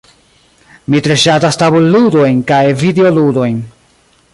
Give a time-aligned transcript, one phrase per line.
[0.93, 3.65] Mi tre ŝatas tabulludojn kaj videoludojn.